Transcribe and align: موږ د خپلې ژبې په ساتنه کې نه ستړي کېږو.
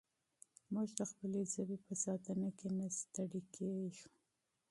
موږ 0.73 0.89
د 0.99 1.01
خپلې 1.11 1.41
ژبې 1.53 1.77
په 1.85 1.93
ساتنه 2.03 2.49
کې 2.57 2.67
نه 2.77 2.87
ستړي 2.99 3.41
کېږو. 3.55 4.07